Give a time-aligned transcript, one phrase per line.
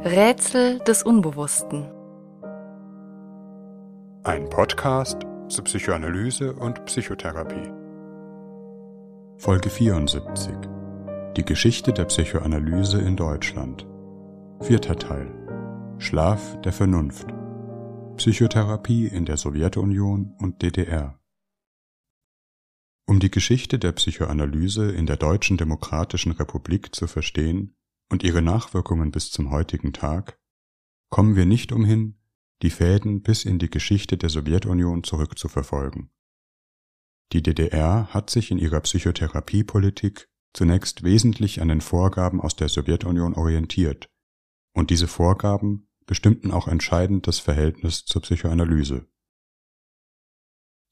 [0.00, 1.90] Rätsel des Unbewussten.
[4.22, 7.72] Ein Podcast zur Psychoanalyse und Psychotherapie.
[9.38, 10.54] Folge 74.
[11.36, 13.88] Die Geschichte der Psychoanalyse in Deutschland.
[14.60, 15.34] Vierter Teil.
[15.98, 17.26] Schlaf der Vernunft.
[18.18, 21.18] Psychotherapie in der Sowjetunion und DDR.
[23.04, 27.74] Um die Geschichte der Psychoanalyse in der Deutschen Demokratischen Republik zu verstehen,
[28.10, 30.38] und ihre Nachwirkungen bis zum heutigen Tag,
[31.10, 32.18] kommen wir nicht umhin,
[32.62, 36.10] die Fäden bis in die Geschichte der Sowjetunion zurückzuverfolgen.
[37.32, 43.34] Die DDR hat sich in ihrer Psychotherapiepolitik zunächst wesentlich an den Vorgaben aus der Sowjetunion
[43.34, 44.10] orientiert,
[44.74, 49.06] und diese Vorgaben bestimmten auch entscheidend das Verhältnis zur Psychoanalyse.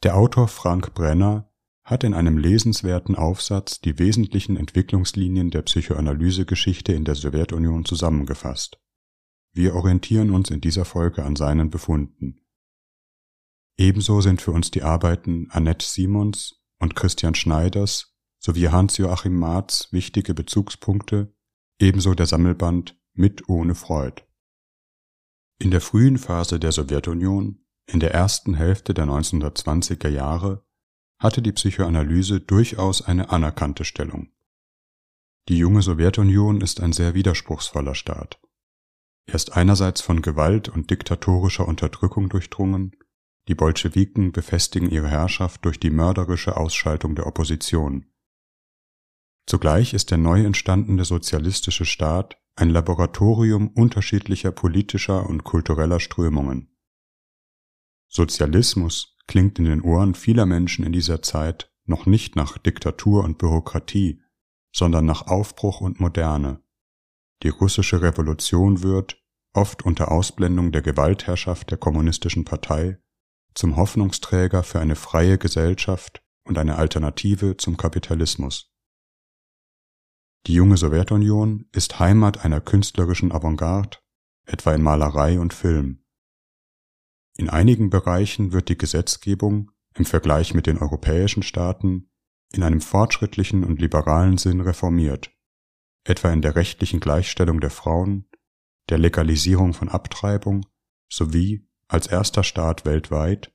[0.02, 1.50] Der Autor Frank Brenner
[1.86, 8.80] hat in einem lesenswerten Aufsatz die wesentlichen Entwicklungslinien der Psychoanalysegeschichte in der Sowjetunion zusammengefasst.
[9.52, 12.44] Wir orientieren uns in dieser Folge an seinen Befunden.
[13.78, 20.34] Ebenso sind für uns die Arbeiten Annette Simons und Christian Schneiders sowie Hans-Joachim Marz wichtige
[20.34, 21.32] Bezugspunkte,
[21.80, 24.22] ebenso der Sammelband Mit ohne Freud.
[25.58, 30.65] In der frühen Phase der Sowjetunion, in der ersten Hälfte der 1920er Jahre,
[31.18, 34.28] hatte die Psychoanalyse durchaus eine anerkannte Stellung.
[35.48, 38.40] Die junge Sowjetunion ist ein sehr widerspruchsvoller Staat.
[39.26, 42.96] Er ist einerseits von Gewalt und diktatorischer Unterdrückung durchdrungen,
[43.48, 48.06] die Bolschewiken befestigen ihre Herrschaft durch die mörderische Ausschaltung der Opposition.
[49.46, 56.74] Zugleich ist der neu entstandene sozialistische Staat ein Laboratorium unterschiedlicher politischer und kultureller Strömungen.
[58.08, 63.38] Sozialismus klingt in den Ohren vieler Menschen in dieser Zeit noch nicht nach Diktatur und
[63.38, 64.20] Bürokratie,
[64.74, 66.60] sondern nach Aufbruch und Moderne.
[67.42, 69.22] Die russische Revolution wird,
[69.52, 72.98] oft unter Ausblendung der Gewaltherrschaft der kommunistischen Partei,
[73.54, 78.72] zum Hoffnungsträger für eine freie Gesellschaft und eine Alternative zum Kapitalismus.
[80.46, 83.98] Die junge Sowjetunion ist Heimat einer künstlerischen Avantgarde,
[84.44, 86.05] etwa in Malerei und Film.
[87.36, 92.10] In einigen Bereichen wird die Gesetzgebung im Vergleich mit den europäischen Staaten
[92.52, 95.30] in einem fortschrittlichen und liberalen Sinn reformiert,
[96.04, 98.28] etwa in der rechtlichen Gleichstellung der Frauen,
[98.88, 100.64] der Legalisierung von Abtreibung
[101.12, 103.52] sowie als erster Staat weltweit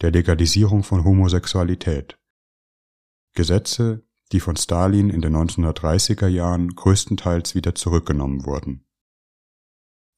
[0.00, 2.18] der Legalisierung von Homosexualität.
[3.34, 8.86] Gesetze, die von Stalin in den 1930er Jahren größtenteils wieder zurückgenommen wurden.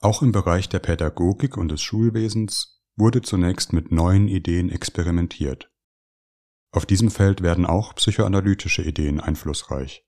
[0.00, 5.70] Auch im Bereich der Pädagogik und des Schulwesens wurde zunächst mit neuen Ideen experimentiert.
[6.72, 10.04] Auf diesem Feld werden auch psychoanalytische Ideen einflussreich.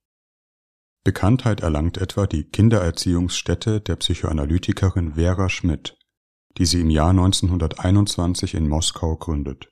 [1.04, 5.97] Bekanntheit erlangt etwa die Kindererziehungsstätte der Psychoanalytikerin Vera Schmidt,
[6.58, 9.70] die sie im Jahr 1921 in Moskau gründet.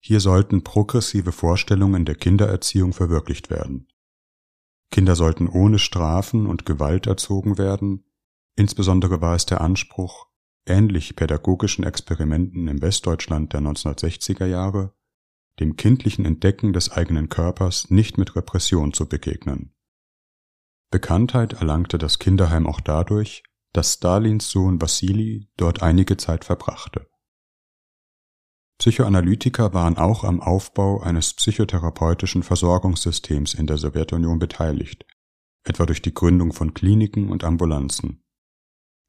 [0.00, 3.88] Hier sollten progressive Vorstellungen der Kindererziehung verwirklicht werden.
[4.90, 8.04] Kinder sollten ohne Strafen und Gewalt erzogen werden,
[8.56, 10.28] insbesondere war es der Anspruch,
[10.66, 14.94] ähnlich pädagogischen Experimenten im Westdeutschland der 1960er Jahre,
[15.60, 19.74] dem kindlichen Entdecken des eigenen Körpers nicht mit Repression zu begegnen.
[20.90, 23.42] Bekanntheit erlangte das Kinderheim auch dadurch,
[23.72, 27.08] dass Stalins Sohn Wassili dort einige Zeit verbrachte.
[28.78, 35.06] Psychoanalytiker waren auch am Aufbau eines psychotherapeutischen Versorgungssystems in der Sowjetunion beteiligt,
[35.64, 38.23] etwa durch die Gründung von Kliniken und Ambulanzen.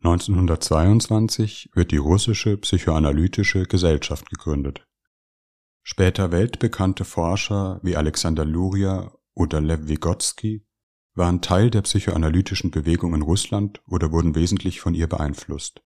[0.05, 4.85] 1922 wird die Russische Psychoanalytische Gesellschaft gegründet.
[5.81, 10.63] Später weltbekannte Forscher wie Alexander Luria oder Lew Vygotsky
[11.15, 15.81] waren Teil der psychoanalytischen Bewegung in Russland oder wurden wesentlich von ihr beeinflusst.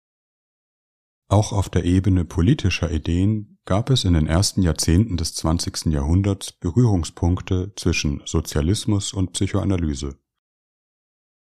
[1.29, 5.93] Auch auf der Ebene politischer Ideen gab es in den ersten Jahrzehnten des 20.
[5.93, 10.19] Jahrhunderts Berührungspunkte zwischen Sozialismus und Psychoanalyse.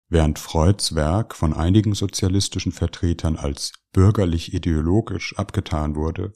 [0.08, 6.32] Während Freuds Werk von einigen sozialistischen Vertretern als bürgerlich-ideologisch abgetan wurde,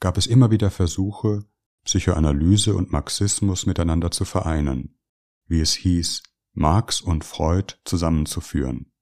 [0.00, 1.44] gab es immer wieder Versuche,
[1.84, 4.98] Psychoanalyse und Marxismus miteinander zu vereinen,
[5.46, 8.92] wie es hieß, Marx und Freud zusammenzuführen.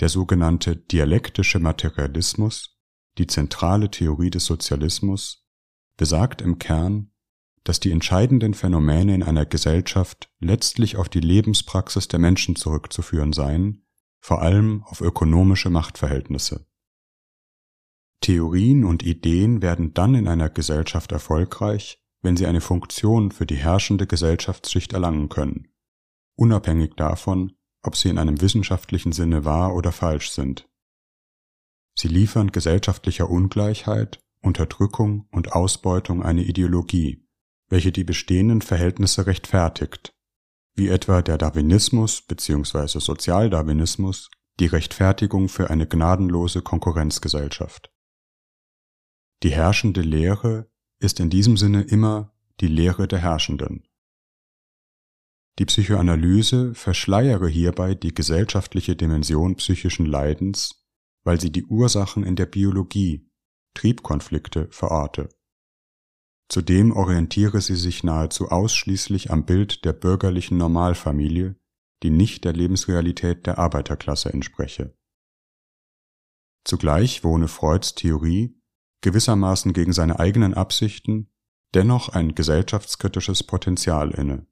[0.00, 2.80] Der sogenannte dialektische Materialismus,
[3.18, 5.46] die zentrale Theorie des Sozialismus,
[5.96, 7.09] besagt im Kern,
[7.64, 13.86] dass die entscheidenden Phänomene in einer Gesellschaft letztlich auf die Lebenspraxis der Menschen zurückzuführen seien,
[14.20, 16.66] vor allem auf ökonomische Machtverhältnisse.
[18.20, 23.56] Theorien und Ideen werden dann in einer Gesellschaft erfolgreich, wenn sie eine Funktion für die
[23.56, 25.68] herrschende Gesellschaftsschicht erlangen können,
[26.36, 27.52] unabhängig davon,
[27.82, 30.68] ob sie in einem wissenschaftlichen Sinne wahr oder falsch sind.
[31.94, 37.26] Sie liefern gesellschaftlicher Ungleichheit, Unterdrückung und Ausbeutung eine Ideologie,
[37.70, 40.12] welche die bestehenden Verhältnisse rechtfertigt,
[40.74, 42.98] wie etwa der Darwinismus bzw.
[42.98, 47.90] Sozialdarwinismus die Rechtfertigung für eine gnadenlose Konkurrenzgesellschaft.
[49.42, 53.88] Die herrschende Lehre ist in diesem Sinne immer die Lehre der Herrschenden.
[55.58, 60.84] Die Psychoanalyse verschleiere hierbei die gesellschaftliche Dimension psychischen Leidens,
[61.24, 63.30] weil sie die Ursachen in der Biologie,
[63.74, 65.30] Triebkonflikte, verorte.
[66.50, 71.54] Zudem orientiere sie sich nahezu ausschließlich am Bild der bürgerlichen Normalfamilie,
[72.02, 74.92] die nicht der Lebensrealität der Arbeiterklasse entspreche.
[76.64, 78.60] Zugleich wohne Freuds Theorie
[79.00, 81.30] gewissermaßen gegen seine eigenen Absichten
[81.72, 84.48] dennoch ein gesellschaftskritisches Potenzial inne.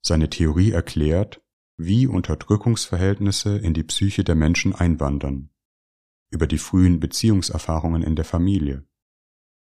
[0.00, 1.44] Seine Theorie erklärt,
[1.76, 5.50] wie Unterdrückungsverhältnisse in die Psyche der Menschen einwandern,
[6.30, 8.86] über die frühen Beziehungserfahrungen in der Familie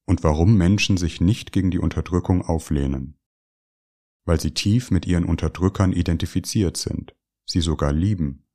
[0.06, 3.18] und warum Menschen sich nicht gegen die Unterdrückung auflehnen.
[4.24, 7.14] Weil sie tief mit ihren Unterdrückern identifiziert sind,
[7.46, 8.46] sie sogar lieben.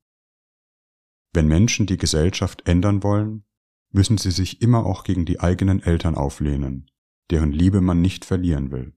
[1.33, 3.45] Wenn Menschen die Gesellschaft ändern wollen,
[3.91, 6.89] müssen sie sich immer auch gegen die eigenen Eltern auflehnen,
[7.29, 8.93] deren Liebe man nicht verlieren will.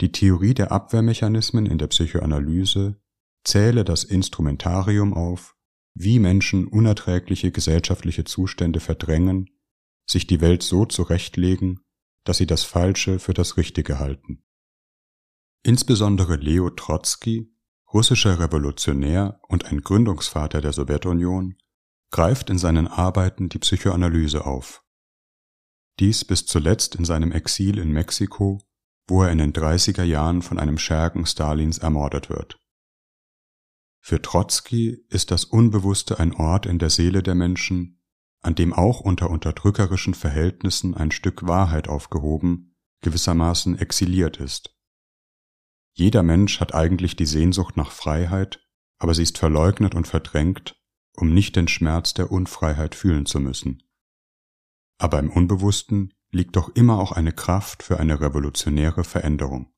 [0.00, 3.00] Die Theorie der Abwehrmechanismen in der Psychoanalyse
[3.44, 5.56] zähle das Instrumentarium auf,
[5.94, 9.50] wie Menschen unerträgliche gesellschaftliche Zustände verdrängen,
[10.06, 11.80] sich die Welt so zurechtlegen,
[12.24, 14.42] dass sie das Falsche für das Richtige halten.
[15.62, 17.54] Insbesondere Leo Trotzki,
[17.92, 21.56] russischer Revolutionär und ein Gründungsvater der Sowjetunion,
[22.10, 24.84] greift in seinen Arbeiten die Psychoanalyse auf.
[25.98, 28.62] Dies bis zuletzt in seinem Exil in Mexiko,
[29.06, 32.58] wo er in den 30er Jahren von einem Schergen Stalins ermordet wird.
[34.00, 37.99] Für Trotzki ist das Unbewusste ein Ort in der Seele der Menschen,
[38.42, 44.74] an dem auch unter unterdrückerischen Verhältnissen ein Stück Wahrheit aufgehoben, gewissermaßen exiliert ist.
[45.92, 48.66] Jeder Mensch hat eigentlich die Sehnsucht nach Freiheit,
[48.98, 50.80] aber sie ist verleugnet und verdrängt,
[51.16, 53.82] um nicht den Schmerz der Unfreiheit fühlen zu müssen.
[54.98, 59.72] Aber im Unbewussten liegt doch immer auch eine Kraft für eine revolutionäre Veränderung.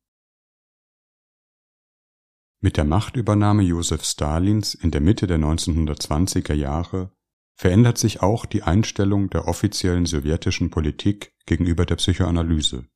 [2.60, 7.12] Mit der Machtübernahme Josef Stalins in der Mitte der 1920er Jahre
[7.54, 12.86] verändert sich auch die Einstellung der offiziellen sowjetischen Politik gegenüber der Psychoanalyse.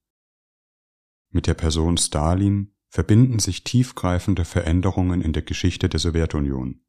[1.30, 6.86] Mit der Person Stalin verbinden sich tiefgreifende Veränderungen in der Geschichte der Sowjetunion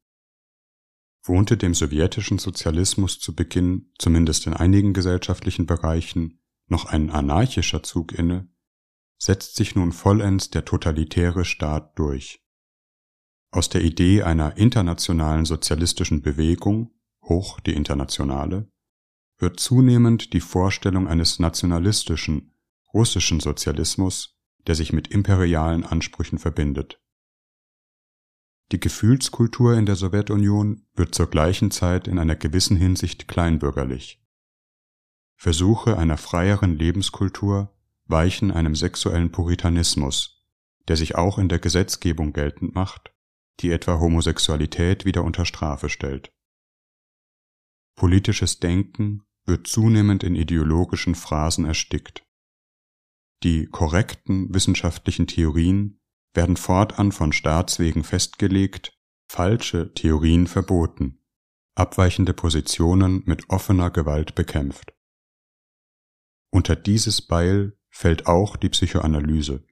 [1.28, 8.12] wohnte dem sowjetischen Sozialismus zu Beginn, zumindest in einigen gesellschaftlichen Bereichen, noch ein anarchischer Zug
[8.12, 8.48] inne,
[9.18, 12.44] setzt sich nun vollends der totalitäre Staat durch.
[13.50, 16.94] Aus der Idee einer internationalen sozialistischen Bewegung,
[17.28, 18.70] hoch die internationale,
[19.38, 22.54] wird zunehmend die Vorstellung eines nationalistischen,
[22.92, 27.00] russischen Sozialismus, der sich mit imperialen Ansprüchen verbindet.
[28.72, 34.22] Die Gefühlskultur in der Sowjetunion wird zur gleichen Zeit in einer gewissen Hinsicht kleinbürgerlich.
[35.36, 37.74] Versuche einer freieren Lebenskultur
[38.04, 40.44] weichen einem sexuellen Puritanismus,
[40.88, 43.12] der sich auch in der Gesetzgebung geltend macht,
[43.60, 46.32] die etwa Homosexualität wieder unter Strafe stellt.
[47.98, 52.24] Politisches Denken wird zunehmend in ideologischen Phrasen erstickt.
[53.42, 56.00] Die korrekten wissenschaftlichen Theorien
[56.32, 58.96] werden fortan von Staatswegen festgelegt,
[59.28, 61.18] falsche Theorien verboten,
[61.74, 64.94] abweichende Positionen mit offener Gewalt bekämpft.
[66.52, 69.64] Unter dieses Beil fällt auch die Psychoanalyse.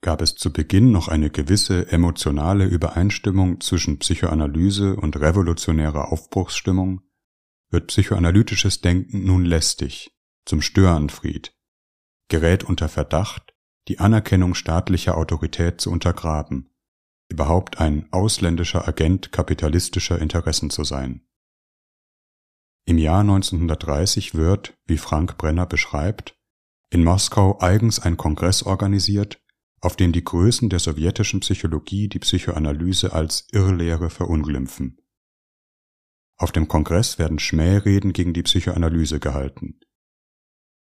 [0.00, 7.02] Gab es zu Beginn noch eine gewisse emotionale Übereinstimmung zwischen Psychoanalyse und revolutionärer Aufbruchsstimmung,
[7.72, 10.12] wird psychoanalytisches Denken nun lästig,
[10.44, 11.56] zum Störenfried,
[12.28, 13.54] gerät unter Verdacht
[13.88, 16.70] die Anerkennung staatlicher Autorität zu untergraben,
[17.28, 21.26] überhaupt ein ausländischer Agent kapitalistischer Interessen zu sein.
[22.84, 26.36] Im Jahr 1930 wird, wie Frank Brenner beschreibt,
[26.90, 29.40] in Moskau eigens ein Kongress organisiert,
[29.80, 35.01] auf dem die Größen der sowjetischen Psychologie die Psychoanalyse als Irrlehre verunglimpfen.
[36.42, 39.78] Auf dem Kongress werden Schmähreden gegen die Psychoanalyse gehalten.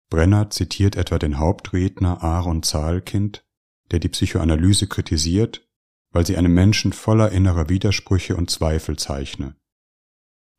[0.09, 3.45] Brenner zitiert etwa den Hauptredner Aaron Zahlkind,
[3.91, 5.69] der die Psychoanalyse kritisiert,
[6.13, 9.57] weil sie einen Menschen voller innerer Widersprüche und Zweifel zeichne.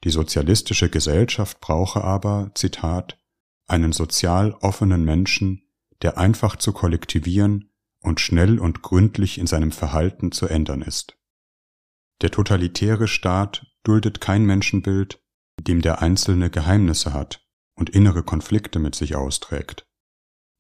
[0.04, 3.18] Die sozialistische Gesellschaft brauche aber, Zitat,
[3.68, 5.62] einen sozial offenen Menschen,
[6.02, 7.72] der einfach zu kollektivieren
[8.02, 11.18] und schnell und gründlich in seinem Verhalten zu ändern ist.
[12.22, 15.22] Der totalitäre Staat duldet kein Menschenbild,
[15.60, 19.88] dem der Einzelne Geheimnisse hat und innere Konflikte mit sich austrägt,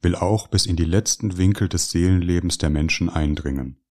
[0.01, 3.83] will auch bis in die letzten Winkel des Seelenlebens der Menschen eindringen.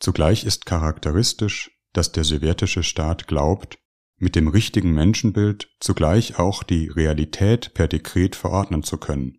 [0.00, 3.78] Zugleich ist charakteristisch, dass der sowjetische Staat glaubt,
[4.18, 9.38] mit dem richtigen Menschenbild zugleich auch die Realität per Dekret verordnen zu können.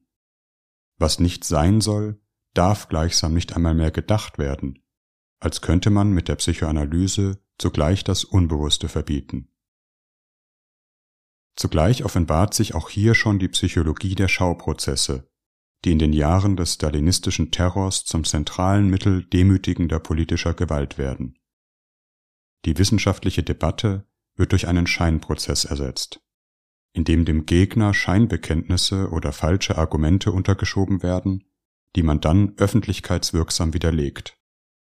[0.98, 2.22] Was nicht sein soll,
[2.54, 4.84] darf gleichsam nicht einmal mehr gedacht werden,
[5.40, 9.50] als könnte man mit der Psychoanalyse zugleich das Unbewusste verbieten.
[11.56, 15.30] Zugleich offenbart sich auch hier schon die Psychologie der Schauprozesse,
[15.86, 21.38] die in den Jahren des stalinistischen Terrors zum zentralen Mittel demütigender politischer Gewalt werden.
[22.66, 26.20] Die wissenschaftliche Debatte wird durch einen Scheinprozess ersetzt,
[26.94, 31.46] in dem dem Gegner Scheinbekenntnisse oder falsche Argumente untergeschoben werden,
[31.96, 34.38] die man dann öffentlichkeitswirksam widerlegt.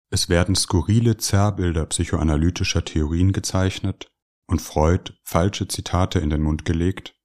[0.09, 4.07] Es werden skurrile Zerrbilder psychoanalytischer Theorien gezeichnet
[4.47, 7.15] und Freud falsche Zitate in den Mund gelegt,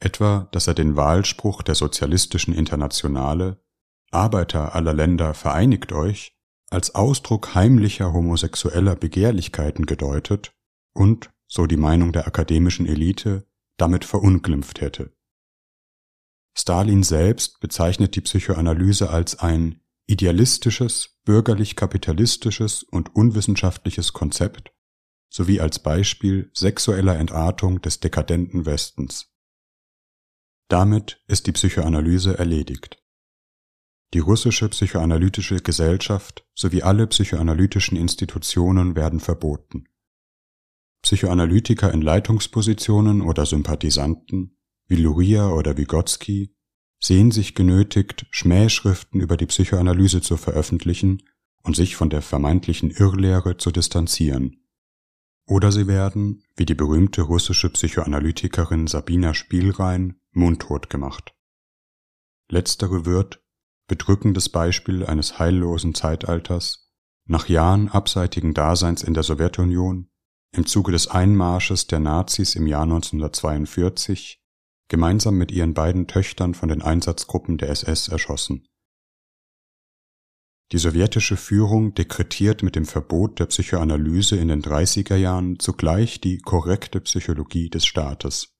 [0.00, 3.62] etwa, dass er den Wahlspruch der sozialistischen Internationale
[4.10, 6.36] Arbeiter aller Länder vereinigt euch
[6.70, 10.52] als Ausdruck heimlicher homosexueller Begehrlichkeiten gedeutet
[10.94, 15.12] und, so die Meinung der akademischen Elite, damit verunglimpft hätte.
[16.56, 19.80] Stalin selbst bezeichnet die Psychoanalyse als ein
[20.10, 24.72] idealistisches, bürgerlich-kapitalistisches und unwissenschaftliches Konzept
[25.28, 29.32] sowie als Beispiel sexueller Entartung des dekadenten Westens.
[30.68, 33.00] Damit ist die Psychoanalyse erledigt.
[34.12, 39.84] Die russische psychoanalytische Gesellschaft sowie alle psychoanalytischen Institutionen werden verboten.
[41.02, 46.56] Psychoanalytiker in Leitungspositionen oder Sympathisanten, wie Luria oder Vygotsky,
[47.00, 51.22] sehen sich genötigt, Schmähschriften über die Psychoanalyse zu veröffentlichen
[51.62, 54.60] und sich von der vermeintlichen Irrlehre zu distanzieren,
[55.50, 61.34] oder sie werden, wie die berühmte russische Psychoanalytikerin Sabina Spielrein, mundtot gemacht.
[62.48, 63.42] Letztere wird,
[63.88, 66.92] bedrückendes Beispiel eines heillosen Zeitalters,
[67.24, 70.08] nach Jahren abseitigen Daseins in der Sowjetunion,
[70.52, 74.39] im Zuge des Einmarsches der Nazis im Jahr 1942,
[74.90, 78.66] gemeinsam mit ihren beiden Töchtern von den Einsatzgruppen der SS erschossen.
[80.72, 86.38] Die sowjetische Führung dekretiert mit dem Verbot der Psychoanalyse in den 30er Jahren zugleich die
[86.38, 88.54] korrekte Psychologie des Staates.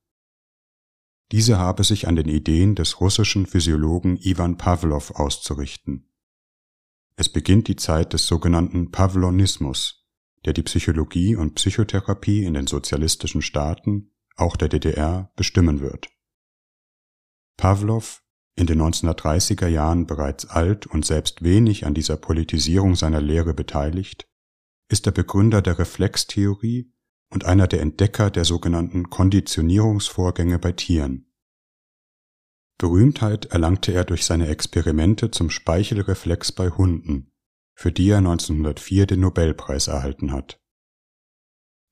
[1.30, 6.08] Diese habe sich an den Ideen des russischen Physiologen Iwan Pawlow auszurichten.
[7.14, 10.08] Es beginnt die Zeit des sogenannten Pavlonismus,
[10.44, 16.08] der die Psychologie und Psychotherapie in den sozialistischen Staaten, auch der DDR, bestimmen wird.
[17.60, 18.02] Pawlow
[18.56, 24.26] in den 1930er Jahren bereits alt und selbst wenig an dieser Politisierung seiner Lehre beteiligt,
[24.90, 26.90] ist der Begründer der Reflextheorie
[27.30, 31.30] und einer der Entdecker der sogenannten Konditionierungsvorgänge bei Tieren.
[32.78, 37.30] Berühmtheit erlangte er durch seine Experimente zum Speichelreflex bei Hunden,
[37.74, 40.58] für die er 1904 den Nobelpreis erhalten hat.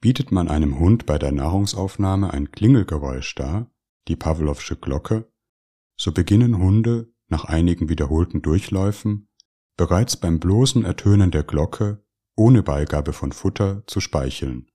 [0.01, 3.71] Bietet man einem Hund bei der Nahrungsaufnahme ein Klingelgeräusch dar,
[4.09, 5.31] die Pawlowsche Glocke,
[5.99, 9.29] so beginnen Hunde nach einigen wiederholten Durchläufen
[9.77, 12.05] bereits beim bloßen Ertönen der Glocke
[12.37, 14.71] ohne Beigabe von Futter zu speicheln.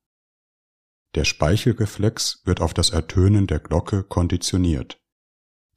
[1.15, 5.01] Der Speichelreflex wird auf das Ertönen der Glocke konditioniert.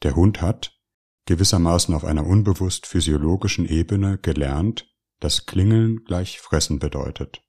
[0.03, 0.81] Der Hund hat,
[1.27, 7.43] gewissermaßen auf einer unbewusst physiologischen Ebene, gelernt, dass Klingeln gleich Fressen bedeutet.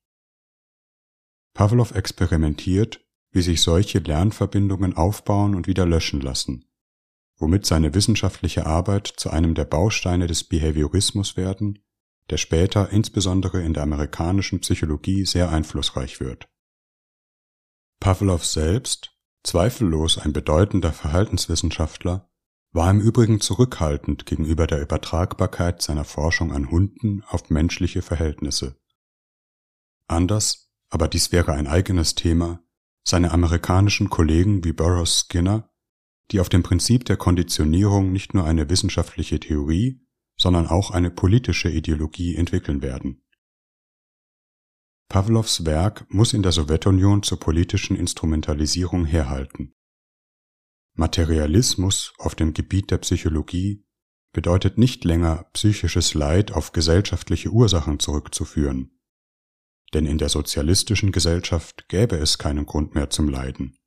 [1.53, 6.66] Pavlov experimentiert, wie sich solche Lernverbindungen aufbauen und wieder löschen lassen
[7.37, 11.79] womit seine wissenschaftliche Arbeit zu einem der Bausteine des Behaviorismus werden,
[12.29, 16.49] der später insbesondere in der amerikanischen Psychologie sehr einflussreich wird.
[17.99, 19.11] Pavlov selbst,
[19.43, 22.29] zweifellos ein bedeutender Verhaltenswissenschaftler,
[22.73, 28.79] war im Übrigen zurückhaltend gegenüber der Übertragbarkeit seiner Forschung an Hunden auf menschliche Verhältnisse.
[30.07, 32.61] Anders, aber dies wäre ein eigenes Thema,
[33.03, 35.69] seine amerikanischen Kollegen wie Burroughs Skinner
[36.31, 40.01] die auf dem Prinzip der Konditionierung nicht nur eine wissenschaftliche Theorie,
[40.37, 43.23] sondern auch eine politische Ideologie entwickeln werden.
[45.09, 49.73] Pawlows Werk muss in der Sowjetunion zur politischen Instrumentalisierung herhalten.
[50.95, 53.85] Materialismus auf dem Gebiet der Psychologie
[54.33, 58.99] bedeutet nicht länger psychisches Leid auf gesellschaftliche Ursachen zurückzuführen,
[59.93, 63.77] denn in der sozialistischen Gesellschaft gäbe es keinen Grund mehr zum Leiden.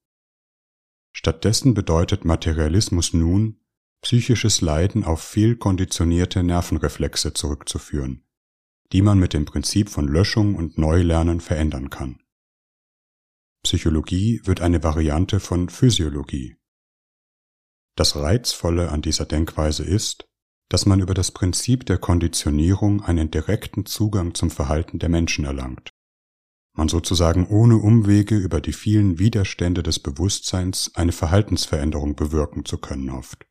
[1.12, 3.60] Stattdessen bedeutet Materialismus nun,
[4.02, 8.24] psychisches Leiden auf fehlkonditionierte Nervenreflexe zurückzuführen,
[8.92, 12.22] die man mit dem Prinzip von Löschung und Neulernen verändern kann.
[13.62, 16.56] Psychologie wird eine Variante von Physiologie.
[17.94, 20.26] Das Reizvolle an dieser Denkweise ist,
[20.70, 25.89] dass man über das Prinzip der Konditionierung einen direkten Zugang zum Verhalten der Menschen erlangt.
[26.72, 33.12] Man sozusagen ohne Umwege über die vielen Widerstände des Bewusstseins eine Verhaltensveränderung bewirken zu können
[33.12, 33.46] hofft.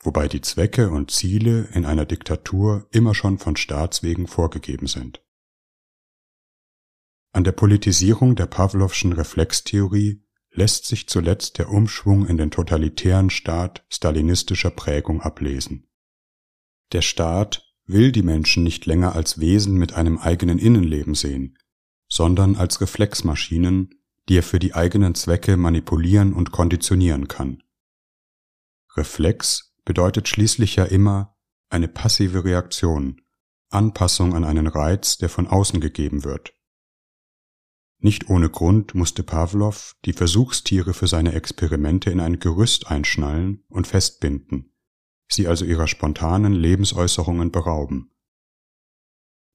[0.00, 5.24] Wobei die Zwecke und Ziele in einer Diktatur immer schon von Staatswegen vorgegeben sind.
[7.32, 13.86] An der Politisierung der Pavlovschen Reflextheorie lässt sich zuletzt der Umschwung in den totalitären Staat
[13.88, 15.88] stalinistischer Prägung ablesen.
[16.92, 21.56] Der Staat will die Menschen nicht länger als Wesen mit einem eigenen Innenleben sehen,
[22.12, 23.94] sondern als Reflexmaschinen,
[24.28, 27.62] die er für die eigenen Zwecke manipulieren und konditionieren kann.
[28.94, 31.38] Reflex bedeutet schließlich ja immer
[31.70, 33.22] eine passive Reaktion,
[33.70, 36.52] Anpassung an einen Reiz, der von außen gegeben wird.
[37.98, 43.86] Nicht ohne Grund musste Pavlov die Versuchstiere für seine Experimente in ein Gerüst einschnallen und
[43.86, 44.74] festbinden,
[45.28, 48.11] sie also ihrer spontanen Lebensäußerungen berauben.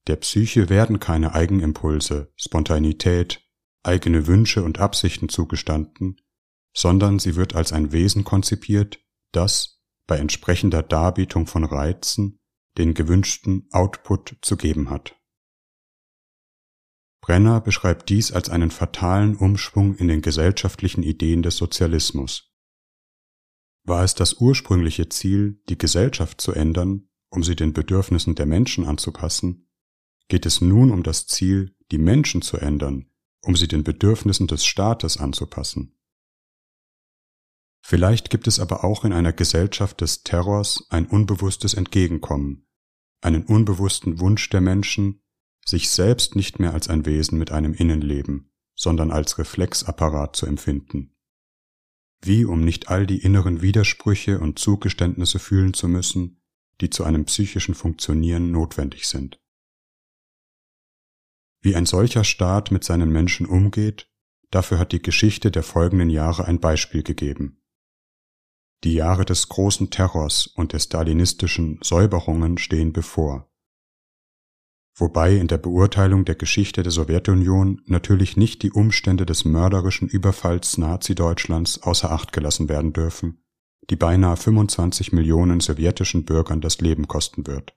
[0.07, 3.45] Der Psyche werden keine Eigenimpulse, Spontanität,
[3.83, 6.21] eigene Wünsche und Absichten zugestanden,
[6.73, 12.39] sondern sie wird als ein Wesen konzipiert, das, bei entsprechender Darbietung von Reizen,
[12.77, 15.19] den gewünschten Output zu geben hat.
[17.21, 22.53] Brenner beschreibt dies als einen fatalen Umschwung in den gesellschaftlichen Ideen des Sozialismus.
[23.83, 28.85] War es das ursprüngliche Ziel, die Gesellschaft zu ändern, um sie den Bedürfnissen der Menschen
[28.85, 29.66] anzupassen,
[30.27, 33.09] geht es nun um das Ziel, die Menschen zu ändern,
[33.41, 35.97] um sie den Bedürfnissen des Staates anzupassen.
[37.81, 42.67] Vielleicht gibt es aber auch in einer Gesellschaft des Terrors ein unbewusstes Entgegenkommen,
[43.21, 45.21] einen unbewussten Wunsch der Menschen,
[45.65, 51.15] sich selbst nicht mehr als ein Wesen mit einem Innenleben, sondern als Reflexapparat zu empfinden.
[52.21, 56.41] Wie um nicht all die inneren Widersprüche und Zugeständnisse fühlen zu müssen,
[56.81, 59.39] die zu einem psychischen Funktionieren notwendig sind.
[61.67, 64.09] Wie ein solcher Staat mit seinen Menschen umgeht,
[64.51, 67.61] dafür hat die Geschichte der folgenden Jahre ein Beispiel gegeben.
[68.85, 73.51] Die Jahre des großen Terrors und der stalinistischen Säuberungen stehen bevor
[74.97, 80.77] wobei in der Beurteilung der Geschichte der Sowjetunion natürlich nicht die Umstände des mörderischen Überfalls
[80.77, 83.43] Nazi-Deutschlands außer Acht gelassen werden dürfen,
[83.89, 87.75] die beinahe 25 Millionen sowjetischen Bürgern das Leben kosten wird.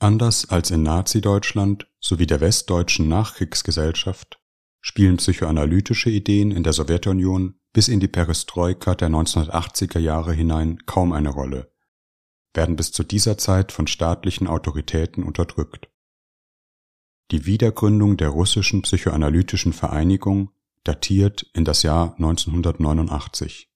[0.00, 4.40] Anders als in Nazi-Deutschland sowie der westdeutschen Nachkriegsgesellschaft
[4.80, 11.12] spielen psychoanalytische Ideen in der Sowjetunion bis in die Perestroika der 1980er Jahre hinein kaum
[11.12, 11.70] eine Rolle
[12.54, 15.88] werden bis zu dieser Zeit von staatlichen Autoritäten unterdrückt.
[17.30, 20.50] Die Wiedergründung der russischen psychoanalytischen Vereinigung
[20.82, 23.69] datiert in das Jahr 1989.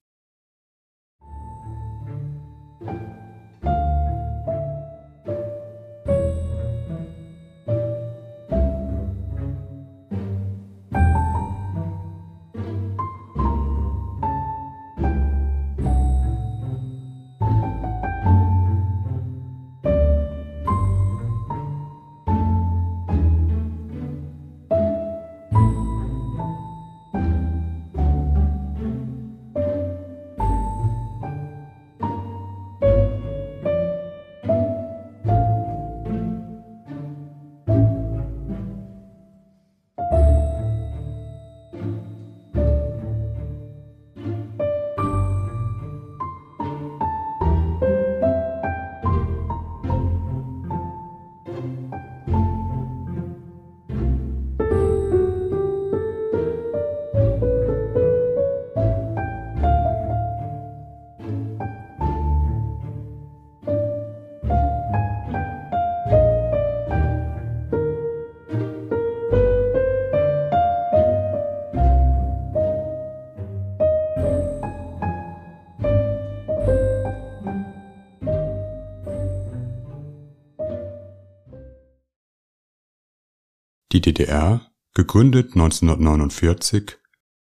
[84.05, 86.99] DDR, gegründet 1949,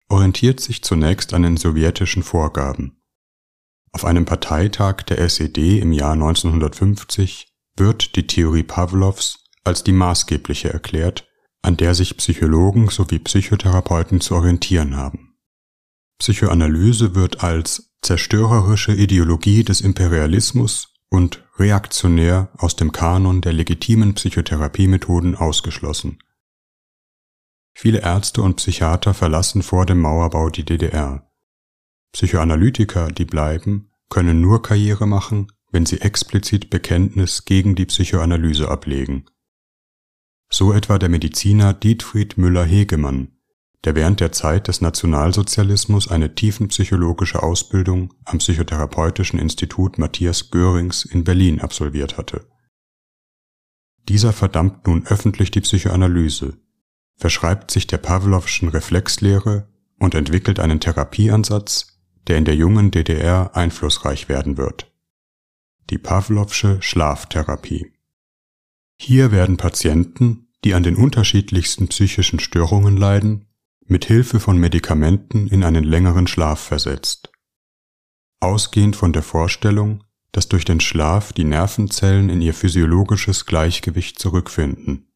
[0.09, 3.03] orientiert sich zunächst an den sowjetischen Vorgaben.
[3.93, 10.73] Auf einem Parteitag der SED im Jahr 1950 wird die Theorie Pavlovs als die maßgebliche
[10.73, 11.29] erklärt,
[11.63, 15.37] an der sich Psychologen sowie Psychotherapeuten zu orientieren haben.
[16.19, 25.37] Psychoanalyse wird als zerstörerische Ideologie des Imperialismus und reaktionär aus dem Kanon der legitimen Psychotherapiemethoden
[25.37, 26.19] ausgeschlossen.
[27.75, 31.29] Viele Ärzte und Psychiater verlassen vor dem Mauerbau die DDR.
[32.13, 39.25] Psychoanalytiker, die bleiben, können nur Karriere machen, wenn sie explizit Bekenntnis gegen die Psychoanalyse ablegen.
[40.51, 43.29] So etwa der Mediziner Dietfried Müller-Hegemann,
[43.85, 51.25] der während der Zeit des Nationalsozialismus eine tiefenpsychologische Ausbildung am Psychotherapeutischen Institut Matthias Görings in
[51.25, 52.47] Berlin absolviert hatte.
[54.09, 56.59] Dieser verdammt nun öffentlich die Psychoanalyse,
[57.23, 59.69] verschreibt sich der Pawlowschen Reflexlehre
[60.01, 64.93] und entwickelt einen Therapieansatz, der in der jungen DDR einflussreich werden wird.
[65.89, 67.93] Die Pawlowsche Schlaftherapie.
[68.99, 73.47] Hier werden Patienten, die an den unterschiedlichsten psychischen Störungen leiden,
[73.87, 77.31] mit Hilfe von Medikamenten in einen längeren Schlaf versetzt.
[78.41, 85.12] Ausgehend von der Vorstellung, dass durch den Schlaf die Nervenzellen in ihr physiologisches Gleichgewicht zurückfinden.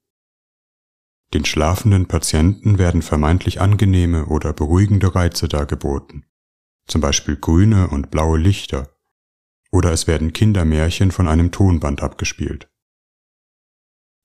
[1.34, 6.24] Den schlafenden Patienten werden vermeintlich angenehme oder beruhigende Reize dargeboten,
[6.86, 8.96] zum Beispiel grüne und blaue Lichter,
[9.72, 12.70] oder es werden Kindermärchen von einem Tonband abgespielt.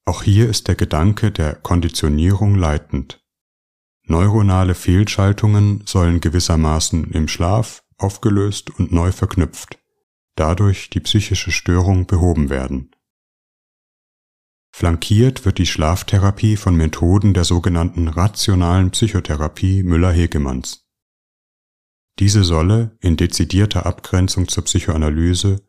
[0.06, 3.24] Auch hier ist der Gedanke der Konditionierung leitend.
[4.04, 9.80] Neuronale Fehlschaltungen sollen gewissermaßen im Schlaf aufgelöst und neu verknüpft,
[10.36, 12.92] dadurch die psychische Störung behoben werden.
[14.72, 20.88] Flankiert wird die Schlaftherapie von Methoden der sogenannten rationalen Psychotherapie Müller-Hegemanns.
[22.20, 25.62] Diese solle, in dezidierter Abgrenzung zur Psychoanalyse,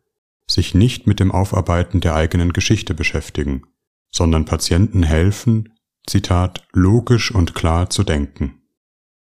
[0.48, 3.64] sich nicht mit dem Aufarbeiten der eigenen Geschichte beschäftigen,
[4.10, 5.72] sondern Patienten helfen,
[6.06, 8.62] Zitat, logisch und klar zu denken.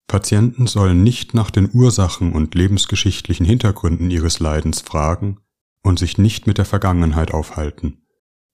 [0.07, 5.40] Patienten sollen nicht nach den Ursachen und lebensgeschichtlichen Hintergründen ihres Leidens fragen
[5.83, 8.03] und sich nicht mit der Vergangenheit aufhalten,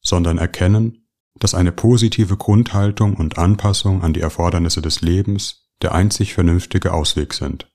[0.01, 1.00] sondern erkennen,
[1.39, 7.33] dass eine positive Grundhaltung und Anpassung an die Erfordernisse des Lebens der einzig vernünftige Ausweg
[7.33, 7.71] sind.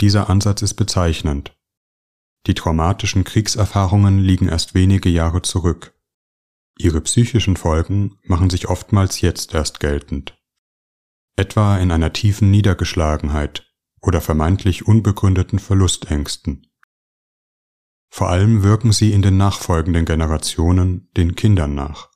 [0.00, 1.54] Dieser Ansatz ist bezeichnend.
[2.46, 5.94] Die traumatischen Kriegserfahrungen liegen erst wenige Jahre zurück
[6.80, 10.38] Ihre psychischen Folgen machen sich oftmals jetzt erst geltend.
[11.36, 16.69] Etwa in einer tiefen Niedergeschlagenheit oder vermeintlich unbegründeten Verlustängsten.
[18.10, 22.10] Vor allem wirken sie in den nachfolgenden Generationen den Kindern nach,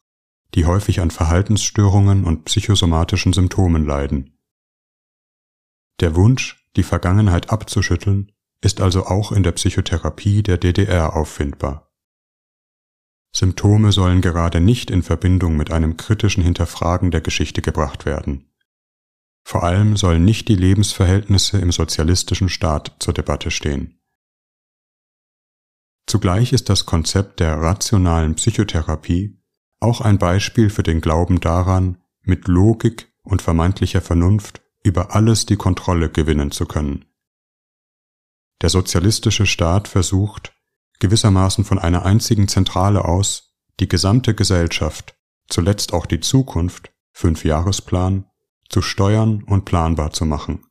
[0.54, 4.36] die häufig an Verhaltensstörungen und psychosomatischen Symptomen leiden.
[6.00, 11.92] Der Wunsch, die Vergangenheit abzuschütteln, ist also auch in der Psychotherapie der DDR auffindbar.
[13.32, 18.50] Symptome sollen gerade nicht in Verbindung mit einem kritischen Hinterfragen der Geschichte gebracht werden.
[19.44, 24.00] Vor allem sollen nicht die Lebensverhältnisse im sozialistischen Staat zur Debatte stehen.
[26.06, 29.40] Zugleich ist das Konzept der rationalen Psychotherapie
[29.80, 35.56] auch ein Beispiel für den Glauben daran, mit Logik und vermeintlicher Vernunft über alles die
[35.56, 37.04] Kontrolle gewinnen zu können.
[38.62, 40.54] Der sozialistische Staat versucht,
[41.00, 48.26] gewissermaßen von einer einzigen Zentrale aus die gesamte Gesellschaft, zuletzt auch die Zukunft, Fünfjahresplan,
[48.70, 50.64] zu steuern und planbar zu machen.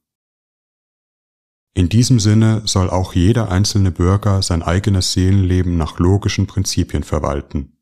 [1.76, 7.80] In diesem Sinne soll auch jeder einzelne Bürger sein eigenes Seelenleben nach logischen Prinzipien verwalten.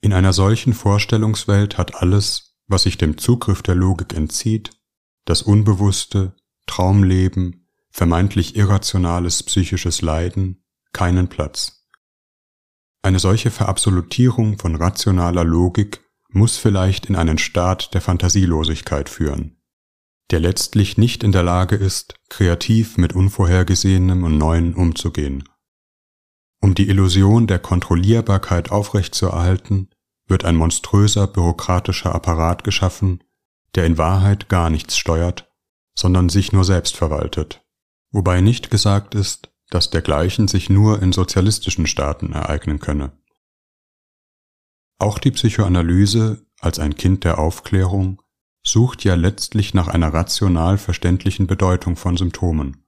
[0.00, 4.70] In einer solchen Vorstellungswelt hat alles, was sich dem Zugriff der Logik entzieht,
[5.26, 6.34] das Unbewusste,
[6.66, 11.86] Traumleben, vermeintlich irrationales psychisches Leiden, keinen Platz.
[13.02, 19.57] Eine solche Verabsolutierung von rationaler Logik muss vielleicht in einen Staat der Fantasielosigkeit führen,
[20.30, 25.48] der letztlich nicht in der Lage ist, kreativ mit Unvorhergesehenem und Neuen umzugehen.
[26.60, 29.90] Um die Illusion der Kontrollierbarkeit aufrechtzuerhalten,
[30.26, 33.24] wird ein monströser bürokratischer Apparat geschaffen,
[33.74, 35.50] der in Wahrheit gar nichts steuert,
[35.94, 37.64] sondern sich nur selbst verwaltet,
[38.10, 43.12] wobei nicht gesagt ist, dass dergleichen sich nur in sozialistischen Staaten ereignen könne.
[44.98, 48.20] Auch die Psychoanalyse als ein Kind der Aufklärung
[48.68, 52.84] sucht ja letztlich nach einer rational verständlichen Bedeutung von Symptomen.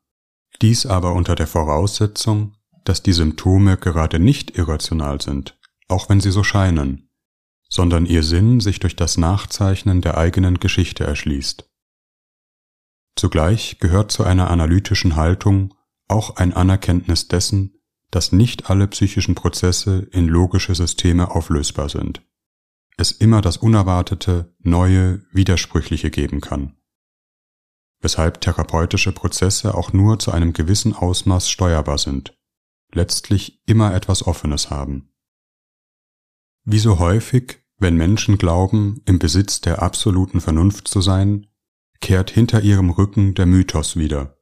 [0.60, 6.30] Dies aber unter der Voraussetzung, dass die Symptome gerade nicht irrational sind, auch wenn sie
[6.30, 7.08] so scheinen,
[7.68, 11.68] sondern ihr Sinn sich durch das Nachzeichnen der eigenen Geschichte erschließt.
[13.16, 15.74] Zugleich gehört zu einer analytischen Haltung
[16.08, 17.76] auch ein Anerkenntnis dessen,
[18.10, 22.22] dass nicht alle psychischen Prozesse in logische Systeme auflösbar sind.
[23.00, 26.76] Es immer das Unerwartete, Neue, Widersprüchliche geben kann.
[28.02, 32.38] weshalb therapeutische Prozesse auch nur zu einem gewissen Ausmaß steuerbar sind,
[32.92, 35.14] letztlich immer etwas Offenes haben.
[36.64, 41.46] Wie so häufig, wenn Menschen glauben, im Besitz der absoluten Vernunft zu sein,
[42.00, 44.38] kehrt hinter ihrem Rücken der Mythos wieder.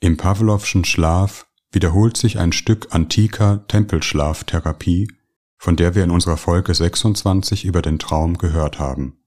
[0.00, 5.08] Im Pavlovschen Schlaf wiederholt sich ein Stück antiker Tempelschlaftherapie,
[5.56, 9.18] von der wir in unserer Folge 26 über den Traum gehört haben.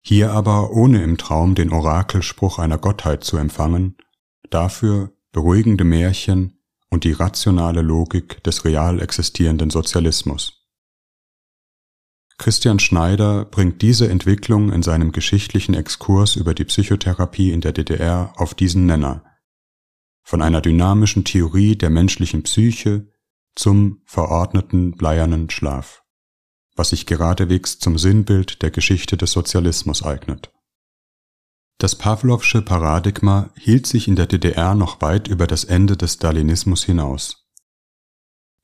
[0.00, 3.96] Hier aber ohne im Traum den Orakelspruch einer Gottheit zu empfangen,
[4.50, 6.58] dafür beruhigende Märchen
[6.90, 10.64] und die rationale Logik des real existierenden Sozialismus.
[12.36, 18.32] Christian Schneider bringt diese Entwicklung in seinem geschichtlichen Exkurs über die Psychotherapie in der DDR
[18.36, 19.24] auf diesen Nenner.
[20.22, 23.13] Von einer dynamischen Theorie der menschlichen Psyche
[23.54, 26.02] zum verordneten bleiernen Schlaf,
[26.76, 30.52] was sich geradewegs zum Sinnbild der Geschichte des Sozialismus eignet.
[31.78, 36.84] Das Pavlovsche Paradigma hielt sich in der DDR noch weit über das Ende des Stalinismus
[36.84, 37.48] hinaus.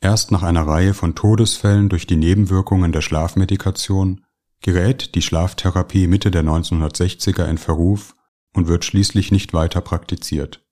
[0.01, 4.25] Erst nach einer Reihe von Todesfällen durch die Nebenwirkungen der Schlafmedikation
[4.63, 8.15] gerät die Schlaftherapie Mitte der 1960er in Verruf
[8.55, 10.67] und wird schließlich nicht weiter praktiziert.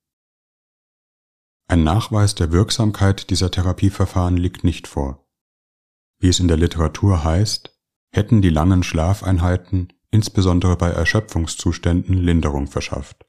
[1.69, 5.27] Ein Nachweis der Wirksamkeit dieser Therapieverfahren liegt nicht vor.
[6.19, 7.79] Wie es in der Literatur heißt,
[8.11, 13.23] hätten die langen Schlafeinheiten insbesondere bei Erschöpfungszuständen Linderung verschafft.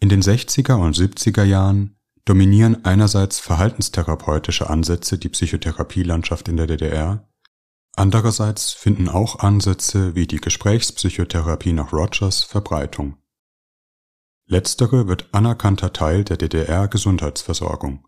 [0.00, 7.28] In den 60er und 70er Jahren dominieren einerseits verhaltenstherapeutische Ansätze die Psychotherapielandschaft in der DDR,
[7.94, 13.19] andererseits finden auch Ansätze wie die Gesprächspsychotherapie nach Rogers Verbreitung.
[14.50, 18.06] Letztere wird anerkannter Teil der DDR-Gesundheitsversorgung.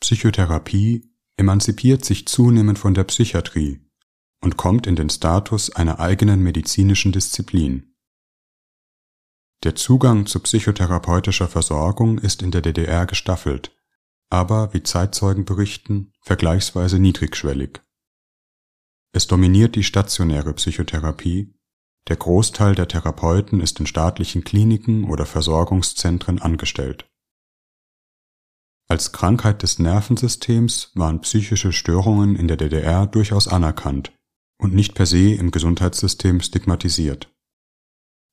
[0.00, 3.80] Psychotherapie emanzipiert sich zunehmend von der Psychiatrie
[4.40, 7.94] und kommt in den Status einer eigenen medizinischen Disziplin
[9.64, 13.74] der Zugang zu psychotherapeutischer Versorgung ist in der DDR gestaffelt,
[14.28, 17.80] aber, wie Zeitzeugen berichten, vergleichsweise niedrigschwellig.
[19.12, 21.54] Es dominiert die stationäre Psychotherapie,
[22.08, 27.06] der Großteil der Therapeuten ist in staatlichen Kliniken oder Versorgungszentren angestellt.
[28.88, 34.12] Als Krankheit des Nervensystems waren psychische Störungen in der DDR durchaus anerkannt
[34.58, 37.34] und nicht per se im Gesundheitssystem stigmatisiert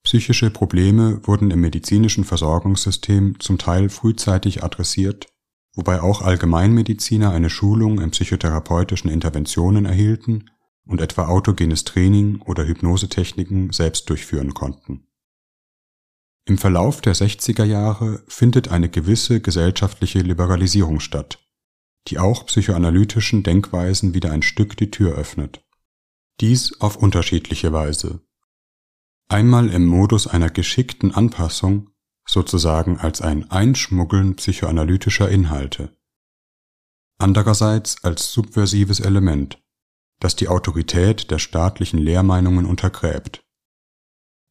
[0.04, 5.28] Psychische Probleme wurden im medizinischen Versorgungssystem zum Teil frühzeitig adressiert,
[5.76, 10.50] wobei auch Allgemeinmediziner eine Schulung in psychotherapeutischen Interventionen erhielten
[10.86, 15.08] und etwa autogenes Training oder Hypnosetechniken selbst durchführen konnten.
[16.46, 21.40] Im Verlauf der 60er Jahre findet eine gewisse gesellschaftliche Liberalisierung statt,
[22.08, 25.64] die auch psychoanalytischen Denkweisen wieder ein Stück die Tür öffnet.
[26.40, 28.22] Dies auf unterschiedliche Weise
[29.32, 31.90] einmal im Modus einer geschickten Anpassung,
[32.28, 35.98] sozusagen als ein Einschmuggeln psychoanalytischer Inhalte,
[37.18, 39.61] andererseits als subversives Element,
[40.22, 43.44] das die Autorität der staatlichen Lehrmeinungen untergräbt.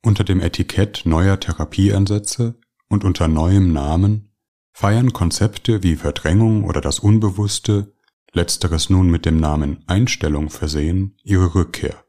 [0.04, 4.34] Unter dem Etikett neuer Therapieansätze und unter neuem Namen
[4.72, 7.94] feiern Konzepte wie Verdrängung oder das Unbewusste,
[8.32, 12.04] letzteres nun mit dem Namen Einstellung versehen, ihre Rückkehr.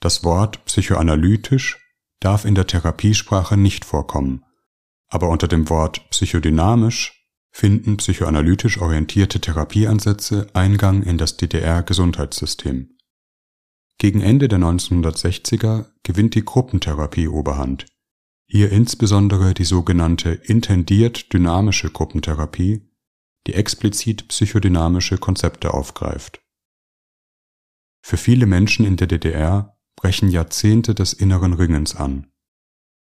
[0.00, 1.78] Das Wort psychoanalytisch
[2.18, 4.44] darf in der Therapiesprache nicht vorkommen,
[5.08, 7.19] aber unter dem Wort psychodynamisch
[7.50, 12.96] finden psychoanalytisch orientierte Therapieansätze Eingang in das DDR-Gesundheitssystem.
[13.98, 17.86] Gegen Ende der 1960er gewinnt die Gruppentherapie Oberhand,
[18.46, 22.88] hier insbesondere die sogenannte intendiert dynamische Gruppentherapie,
[23.46, 26.42] die explizit psychodynamische Konzepte aufgreift.
[28.02, 32.26] Für viele Menschen in der DDR brechen Jahrzehnte des inneren Ringens an.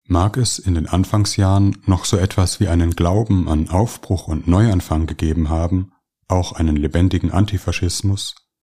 [0.06, 5.06] Mag es in den Anfangsjahren noch so etwas wie einen Glauben an Aufbruch und Neuanfang
[5.06, 5.92] gegeben haben,
[6.28, 8.34] auch einen lebendigen Antifaschismus,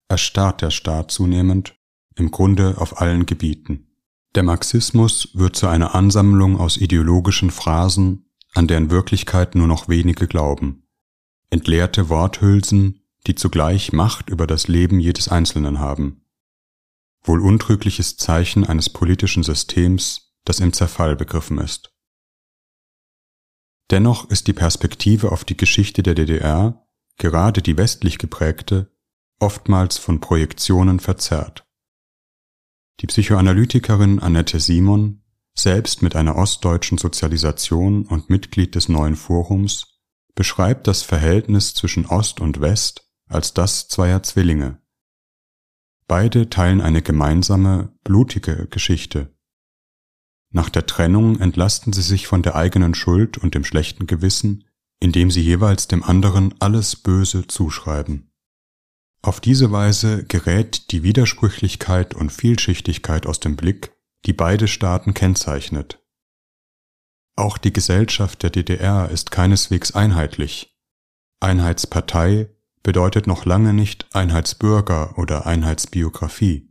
[0.07, 1.75] erstarrt der Staat zunehmend,
[2.15, 3.87] im Grunde auf allen Gebieten.
[4.35, 10.27] Der Marxismus wird zu einer Ansammlung aus ideologischen Phrasen, an deren Wirklichkeit nur noch wenige
[10.27, 10.87] glauben.
[11.49, 16.21] Entleerte Worthülsen, die zugleich Macht über das Leben jedes Einzelnen haben
[17.27, 21.93] wohl untrügliches Zeichen eines politischen Systems, das im Zerfall begriffen ist.
[23.89, 26.85] Dennoch ist die Perspektive auf die Geschichte der DDR,
[27.17, 28.91] gerade die westlich geprägte,
[29.39, 31.65] oftmals von Projektionen verzerrt.
[32.99, 39.99] Die Psychoanalytikerin Annette Simon, selbst mit einer ostdeutschen Sozialisation und Mitglied des neuen Forums,
[40.35, 44.81] beschreibt das Verhältnis zwischen Ost und West als das zweier Zwillinge,
[46.07, 49.36] Beide teilen eine gemeinsame, blutige Geschichte.
[50.57, 54.63] Nach der Trennung entlasten sie sich von der eigenen Schuld und dem schlechten Gewissen,
[54.99, 58.31] indem sie jeweils dem anderen alles Böse zuschreiben.
[59.21, 63.91] Auf diese Weise gerät die Widersprüchlichkeit und Vielschichtigkeit aus dem Blick,
[64.25, 66.03] die beide Staaten kennzeichnet.
[67.35, 70.75] Auch die Gesellschaft der DDR ist keineswegs einheitlich.
[71.39, 72.49] Einheitspartei
[72.81, 76.67] bedeutet noch lange nicht Einheitsbürger oder Einheitsbiografie.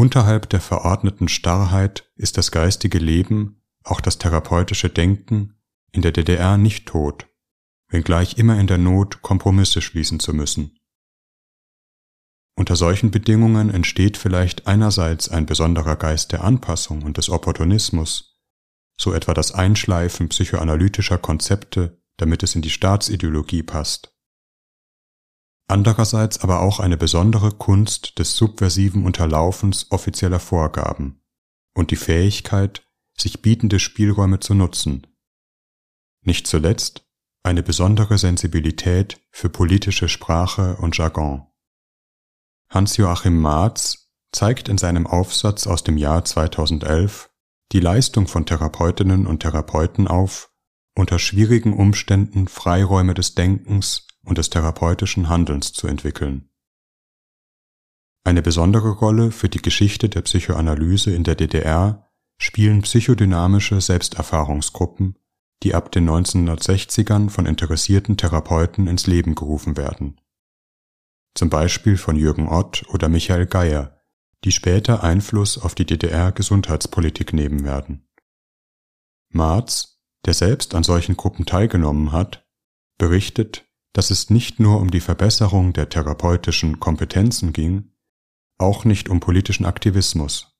[0.00, 5.60] Unterhalb der verordneten Starrheit ist das geistige Leben, auch das therapeutische Denken,
[5.92, 7.28] in der DDR nicht tot,
[7.90, 10.78] wenngleich immer in der Not Kompromisse schließen zu müssen.
[12.56, 18.40] Unter solchen Bedingungen entsteht vielleicht einerseits ein besonderer Geist der Anpassung und des Opportunismus,
[18.96, 24.16] so etwa das Einschleifen psychoanalytischer Konzepte, damit es in die Staatsideologie passt.
[25.70, 31.22] Andererseits aber auch eine besondere Kunst des subversiven Unterlaufens offizieller Vorgaben
[31.76, 32.82] und die Fähigkeit,
[33.16, 35.06] sich bietende Spielräume zu nutzen.
[36.22, 37.06] Nicht zuletzt
[37.44, 41.46] eine besondere Sensibilität für politische Sprache und Jargon.
[42.68, 47.30] Hans-Joachim Marz zeigt in seinem Aufsatz aus dem Jahr 2011
[47.70, 50.50] die Leistung von Therapeutinnen und Therapeuten auf,
[50.96, 56.48] unter schwierigen Umständen Freiräume des Denkens und des therapeutischen Handelns zu entwickeln.
[58.24, 65.18] Eine besondere Rolle für die Geschichte der Psychoanalyse in der DDR spielen psychodynamische Selbsterfahrungsgruppen,
[65.62, 70.20] die ab den 1960ern von interessierten Therapeuten ins Leben gerufen werden.
[71.34, 73.98] Zum Beispiel von Jürgen Ott oder Michael Geier,
[74.44, 78.08] die später Einfluss auf die DDR-Gesundheitspolitik nehmen werden.
[79.28, 82.48] Marz, der selbst an solchen Gruppen teilgenommen hat,
[82.96, 87.92] berichtet, dass es nicht nur um die Verbesserung der therapeutischen Kompetenzen ging,
[88.58, 90.56] auch nicht um politischen Aktivismus.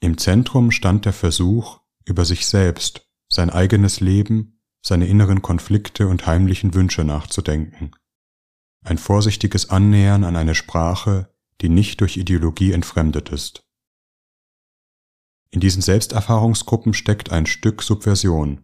[0.00, 6.26] Im Zentrum stand der Versuch, über sich selbst, sein eigenes Leben, seine inneren Konflikte und
[6.26, 7.92] heimlichen Wünsche nachzudenken.
[8.84, 13.66] Ein vorsichtiges Annähern an eine Sprache, die nicht durch Ideologie entfremdet ist.
[15.50, 18.63] In diesen Selbsterfahrungsgruppen steckt ein Stück Subversion,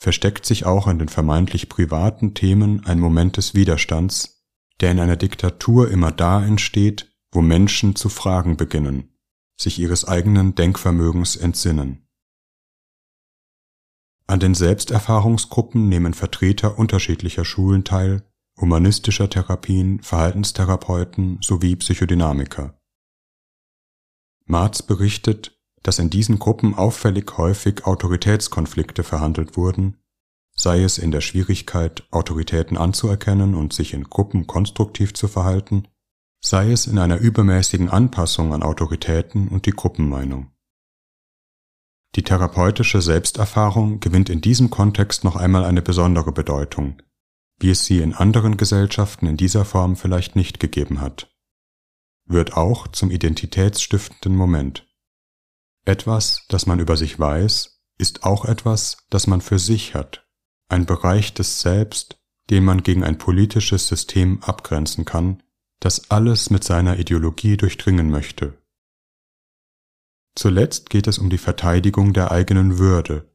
[0.00, 4.42] versteckt sich auch in den vermeintlich privaten Themen ein Moment des Widerstands,
[4.80, 9.14] der in einer Diktatur immer da entsteht, wo Menschen zu fragen beginnen,
[9.60, 12.08] sich ihres eigenen Denkvermögens entsinnen.
[14.26, 18.22] An den Selbsterfahrungsgruppen nehmen Vertreter unterschiedlicher Schulen teil,
[18.58, 22.78] humanistischer Therapien, Verhaltenstherapeuten sowie Psychodynamiker.
[24.46, 29.96] Marz berichtet, dass in diesen Gruppen auffällig häufig Autoritätskonflikte verhandelt wurden,
[30.54, 35.88] sei es in der Schwierigkeit, Autoritäten anzuerkennen und sich in Gruppen konstruktiv zu verhalten,
[36.42, 40.50] sei es in einer übermäßigen Anpassung an Autoritäten und die Gruppenmeinung.
[42.16, 47.00] Die therapeutische Selbsterfahrung gewinnt in diesem Kontext noch einmal eine besondere Bedeutung,
[47.60, 51.30] wie es sie in anderen Gesellschaften in dieser Form vielleicht nicht gegeben hat,
[52.26, 54.89] wird auch zum identitätsstiftenden Moment.
[55.90, 60.24] Etwas, das man über sich weiß, ist auch etwas, das man für sich hat,
[60.68, 65.42] ein Bereich des Selbst, den man gegen ein politisches System abgrenzen kann,
[65.80, 68.56] das alles mit seiner Ideologie durchdringen möchte.
[70.36, 73.28] Zuletzt geht es um die Verteidigung der eigenen Würde,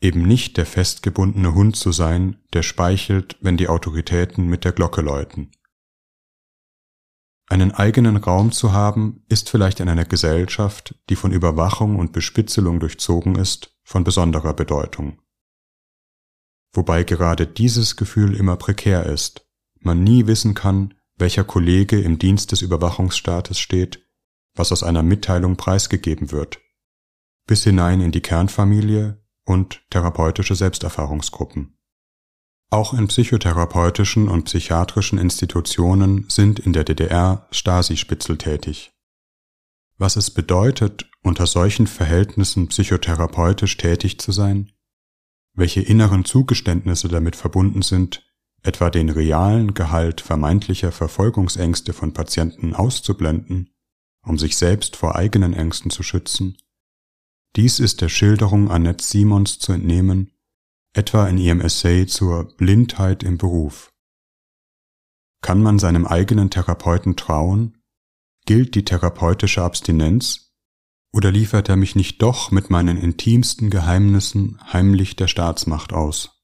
[0.00, 5.00] eben nicht der festgebundene Hund zu sein, der speichelt, wenn die Autoritäten mit der Glocke
[5.00, 5.52] läuten.
[7.46, 12.80] Einen eigenen Raum zu haben, ist vielleicht in einer Gesellschaft, die von Überwachung und Bespitzelung
[12.80, 15.20] durchzogen ist, von besonderer Bedeutung.
[16.72, 19.46] Wobei gerade dieses Gefühl immer prekär ist,
[19.80, 24.04] man nie wissen kann, welcher Kollege im Dienst des Überwachungsstaates steht,
[24.54, 26.60] was aus einer Mitteilung preisgegeben wird,
[27.46, 31.73] bis hinein in die Kernfamilie, und therapeutische Selbsterfahrungsgruppen.
[32.70, 38.92] Auch in psychotherapeutischen und psychiatrischen Institutionen sind in der DDR Stasi-Spitzel tätig.
[39.96, 44.72] Was es bedeutet, unter solchen Verhältnissen psychotherapeutisch tätig zu sein,
[45.54, 48.26] welche inneren Zugeständnisse damit verbunden sind,
[48.62, 53.70] etwa den realen Gehalt vermeintlicher Verfolgungsängste von Patienten auszublenden,
[54.26, 56.56] um sich selbst vor eigenen Ängsten zu schützen,
[57.56, 60.32] dies ist der Schilderung Annette Simons zu entnehmen,
[60.94, 63.92] etwa in ihrem Essay zur Blindheit im Beruf.
[65.42, 67.76] Kann man seinem eigenen Therapeuten trauen?
[68.46, 70.52] Gilt die therapeutische Abstinenz?
[71.12, 76.42] Oder liefert er mich nicht doch mit meinen intimsten Geheimnissen heimlich der Staatsmacht aus?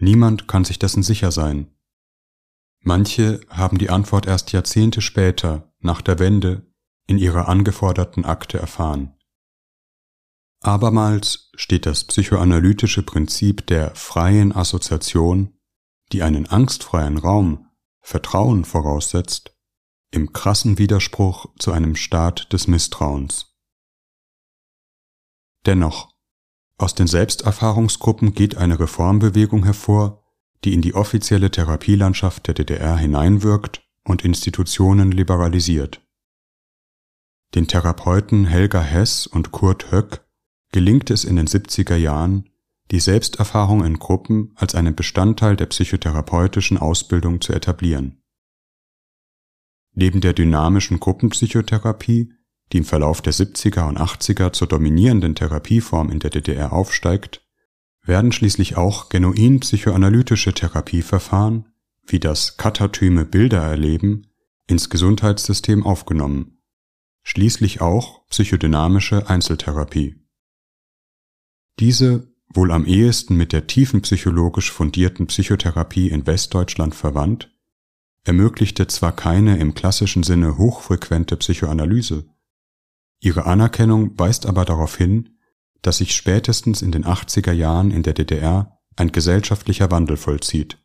[0.00, 1.74] Niemand kann sich dessen sicher sein.
[2.80, 6.72] Manche haben die Antwort erst Jahrzehnte später, nach der Wende,
[7.06, 9.17] in ihrer angeforderten Akte erfahren.
[10.60, 15.56] Abermals steht das psychoanalytische Prinzip der freien Assoziation,
[16.12, 17.68] die einen angstfreien Raum,
[18.00, 19.54] Vertrauen voraussetzt,
[20.10, 23.54] im krassen Widerspruch zu einem Staat des Misstrauens.
[25.66, 26.14] Dennoch,
[26.78, 30.24] aus den Selbsterfahrungsgruppen geht eine Reformbewegung hervor,
[30.64, 36.00] die in die offizielle Therapielandschaft der DDR hineinwirkt und Institutionen liberalisiert.
[37.54, 40.24] Den Therapeuten Helga Hess und Kurt Höck
[40.72, 42.48] gelingt es in den 70er Jahren,
[42.90, 48.22] die Selbsterfahrung in Gruppen als einen Bestandteil der psychotherapeutischen Ausbildung zu etablieren.
[49.94, 52.32] Neben der dynamischen Gruppenpsychotherapie,
[52.72, 57.42] die im Verlauf der 70er und 80er zur dominierenden Therapieform in der DDR aufsteigt,
[58.02, 61.66] werden schließlich auch genuin psychoanalytische Therapieverfahren,
[62.06, 64.28] wie das katatyme Bildererleben,
[64.66, 66.58] ins Gesundheitssystem aufgenommen,
[67.22, 70.27] schließlich auch psychodynamische Einzeltherapie.
[71.80, 77.54] Diese, wohl am ehesten mit der tiefenpsychologisch fundierten Psychotherapie in Westdeutschland verwandt,
[78.24, 82.26] ermöglichte zwar keine im klassischen Sinne hochfrequente Psychoanalyse,
[83.20, 85.38] ihre Anerkennung weist aber darauf hin,
[85.82, 90.78] dass sich spätestens in den 80er Jahren in der DDR ein gesellschaftlicher Wandel vollzieht,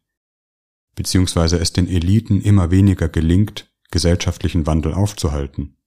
[0.95, 5.77] beziehungsweise es den Eliten immer weniger gelingt, gesellschaftlichen Wandel aufzuhalten.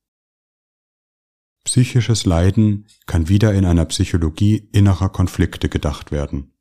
[1.67, 6.53] Psychisches Leiden kann wieder in einer Psychologie innerer Konflikte gedacht werden.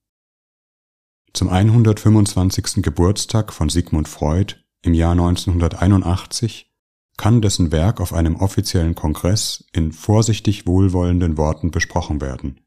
[1.31, 2.81] Zum 125.
[2.81, 6.73] Geburtstag von Sigmund Freud im Jahr 1981
[7.17, 12.61] kann dessen Werk auf einem offiziellen Kongress in vorsichtig wohlwollenden Worten besprochen werden.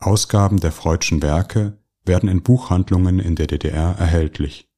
[0.00, 4.68] Ausgaben der Freudschen Werke werden in Buchhandlungen in der DDR erhältlich.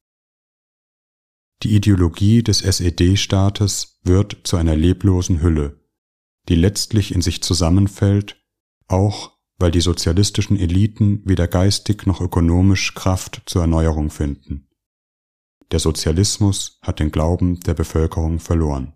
[1.63, 5.81] Die Ideologie des SED-Staates wird zu einer leblosen Hülle,
[6.49, 8.43] die letztlich in sich zusammenfällt,
[8.87, 14.67] auch weil die sozialistischen Eliten weder geistig noch ökonomisch Kraft zur Erneuerung finden.
[15.71, 18.93] Der Sozialismus hat den Glauben der Bevölkerung verloren.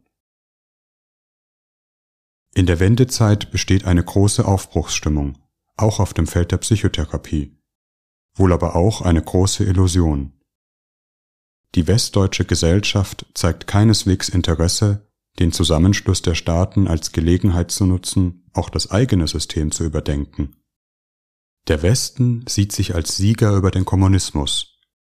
[2.53, 5.37] In der Wendezeit besteht eine große Aufbruchsstimmung,
[5.77, 7.57] auch auf dem Feld der Psychotherapie,
[8.35, 10.33] wohl aber auch eine große Illusion.
[11.75, 15.08] Die westdeutsche Gesellschaft zeigt keineswegs Interesse,
[15.39, 20.55] den Zusammenschluss der Staaten als Gelegenheit zu nutzen, auch das eigene System zu überdenken.
[21.67, 24.79] Der Westen sieht sich als Sieger über den Kommunismus,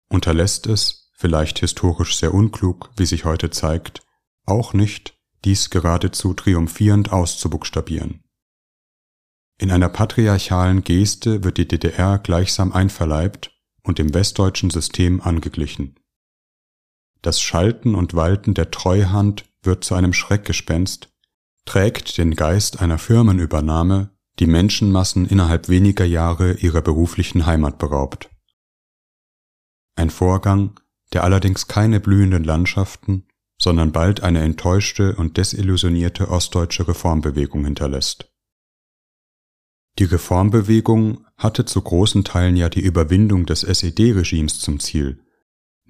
[0.09, 4.01] unterlässt es, vielleicht historisch sehr unklug, wie sich heute zeigt,
[4.45, 8.23] auch nicht, dies geradezu triumphierend auszubuchstabieren.
[9.57, 13.51] In einer patriarchalen Geste wird die DDR gleichsam einverleibt
[13.83, 15.99] und dem westdeutschen System angeglichen.
[17.21, 21.09] Das Schalten und Walten der Treuhand wird zu einem Schreckgespenst,
[21.65, 28.29] trägt den Geist einer Firmenübernahme, die Menschenmassen innerhalb weniger Jahre ihrer beruflichen Heimat beraubt.
[29.95, 30.79] Ein Vorgang,
[31.13, 33.27] der allerdings keine blühenden Landschaften,
[33.61, 38.31] sondern bald eine enttäuschte und desillusionierte ostdeutsche Reformbewegung hinterlässt.
[39.97, 45.21] Die Reformbewegung hatte zu großen Teilen ja die Überwindung des SED-Regimes zum Ziel,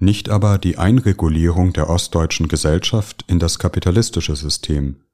[0.00, 5.04] nicht aber die Einregulierung der ostdeutschen Gesellschaft in das kapitalistische System,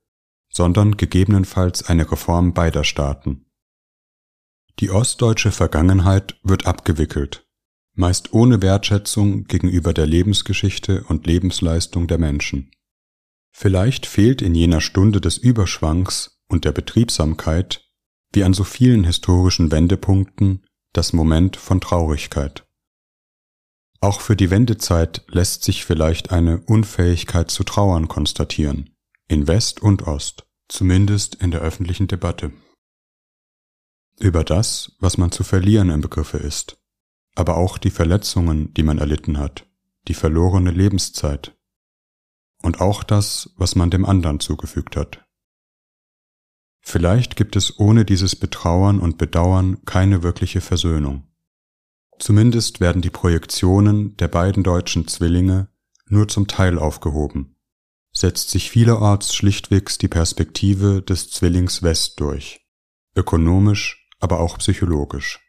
[0.53, 3.47] sondern gegebenenfalls eine Reform beider Staaten.
[4.78, 7.49] Die ostdeutsche Vergangenheit wird abgewickelt,
[7.95, 12.70] meist ohne Wertschätzung gegenüber der Lebensgeschichte und Lebensleistung der Menschen.
[13.53, 17.89] Vielleicht fehlt in jener Stunde des Überschwangs und der Betriebsamkeit,
[18.32, 22.65] wie an so vielen historischen Wendepunkten, das Moment von Traurigkeit.
[24.07, 28.90] Auch für die Wendezeit lässt sich vielleicht eine Unfähigkeit zu trauern konstatieren,
[29.26, 32.52] in West und Ost, zumindest in der öffentlichen Debatte.
[34.20, 36.80] Über das, was man zu verlieren im Begriffe ist,
[37.34, 39.66] aber auch die Verletzungen, die man erlitten hat,
[40.07, 41.57] die verlorene Lebenszeit
[42.62, 45.26] und auch das, was man dem anderen zugefügt hat.
[46.80, 51.26] Vielleicht gibt es ohne dieses Betrauern und Bedauern keine wirkliche Versöhnung.
[52.18, 55.68] Zumindest werden die Projektionen der beiden deutschen Zwillinge
[56.08, 57.56] nur zum Teil aufgehoben,
[58.12, 62.66] setzt sich vielerorts schlichtwegs die Perspektive des Zwillings West durch,
[63.14, 65.40] ökonomisch, aber auch psychologisch.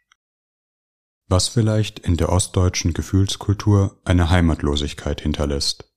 [1.26, 5.92] Was vielleicht in der ostdeutschen Gefühlskultur eine Heimatlosigkeit hinterlässt.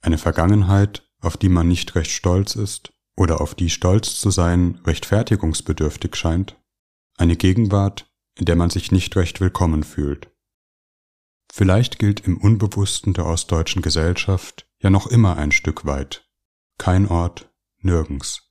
[0.00, 4.80] Eine Vergangenheit, auf die man nicht recht stolz ist oder auf die stolz zu sein
[4.84, 6.56] rechtfertigungsbedürftig scheint,
[7.16, 10.30] eine Gegenwart, in der man sich nicht recht willkommen fühlt.
[11.52, 16.28] Vielleicht gilt im Unbewussten der ostdeutschen Gesellschaft ja noch immer ein Stück weit.
[16.78, 18.50] Kein Ort, nirgends.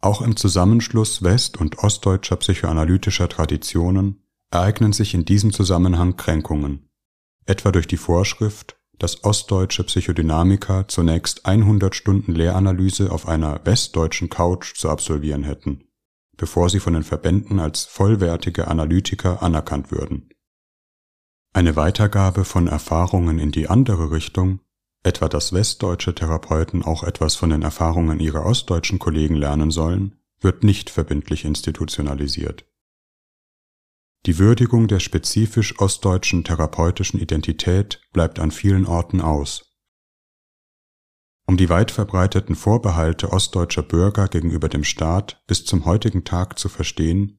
[0.00, 6.88] Auch im Zusammenschluss west- und ostdeutscher psychoanalytischer Traditionen ereignen sich in diesem Zusammenhang Kränkungen,
[7.44, 14.76] etwa durch die Vorschrift, dass ostdeutsche Psychodynamiker zunächst 100 Stunden Lehranalyse auf einer westdeutschen Couch
[14.76, 15.85] zu absolvieren hätten,
[16.36, 20.30] bevor sie von den Verbänden als vollwertige Analytiker anerkannt würden.
[21.52, 24.60] Eine Weitergabe von Erfahrungen in die andere Richtung,
[25.02, 30.64] etwa dass westdeutsche Therapeuten auch etwas von den Erfahrungen ihrer ostdeutschen Kollegen lernen sollen, wird
[30.64, 32.66] nicht verbindlich institutionalisiert.
[34.26, 39.65] Die Würdigung der spezifisch ostdeutschen therapeutischen Identität bleibt an vielen Orten aus.
[41.48, 46.68] Um die weit verbreiteten Vorbehalte ostdeutscher Bürger gegenüber dem Staat bis zum heutigen Tag zu
[46.68, 47.38] verstehen,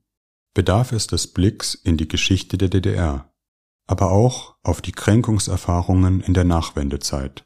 [0.54, 3.34] bedarf es des Blicks in die Geschichte der DDR,
[3.86, 7.46] aber auch auf die Kränkungserfahrungen in der Nachwendezeit.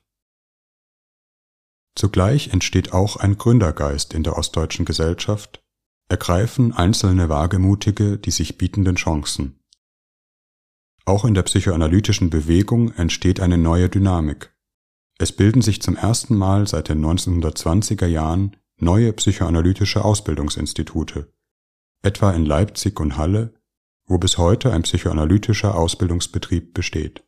[1.95, 5.61] Zugleich entsteht auch ein Gründergeist in der ostdeutschen Gesellschaft,
[6.09, 9.59] ergreifen einzelne Wagemutige die sich bietenden Chancen.
[11.05, 14.55] Auch in der psychoanalytischen Bewegung entsteht eine neue Dynamik.
[15.21, 21.31] Es bilden sich zum ersten Mal seit den 1920er Jahren neue psychoanalytische Ausbildungsinstitute,
[22.01, 23.53] etwa in Leipzig und Halle,
[24.07, 27.23] wo bis heute ein psychoanalytischer Ausbildungsbetrieb besteht.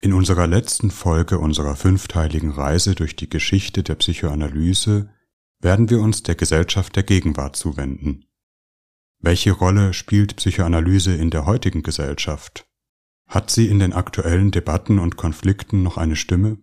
[0.00, 5.10] In unserer letzten Folge unserer fünfteiligen Reise durch die Geschichte der Psychoanalyse
[5.58, 8.24] werden wir uns der Gesellschaft der Gegenwart zuwenden.
[9.18, 12.69] Welche Rolle spielt Psychoanalyse in der heutigen Gesellschaft?
[13.30, 16.58] Hat sie in den aktuellen Debatten und Konflikten noch eine Stimme?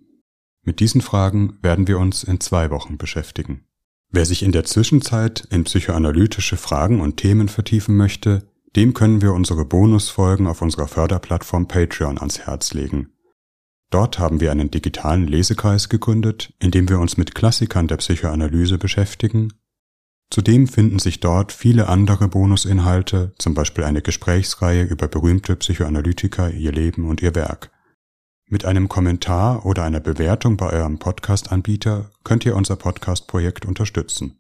[0.64, 3.64] Mit diesen Fragen werden wir uns in zwei Wochen beschäftigen.
[4.12, 9.34] Wer sich in der Zwischenzeit in psychoanalytische Fragen und Themen vertiefen möchte, dem können wir
[9.34, 13.14] unsere Bonusfolgen auf unserer Förderplattform Patreon ans Herz legen.
[13.90, 18.78] Dort haben wir einen digitalen Lesekreis gegründet, in dem wir uns mit Klassikern der Psychoanalyse
[18.78, 19.54] beschäftigen.
[20.30, 26.72] Zudem finden sich dort viele andere Bonusinhalte, zum Beispiel eine Gesprächsreihe über berühmte Psychoanalytiker, ihr
[26.72, 27.72] Leben und ihr Werk.
[28.50, 34.40] Mit einem Kommentar oder einer Bewertung bei eurem Podcast-Anbieter könnt ihr unser Podcast-Projekt unterstützen.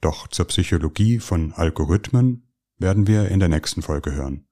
[0.00, 4.46] Doch zur Psychologie von Algorithmen werden wir in der nächsten Folge hören.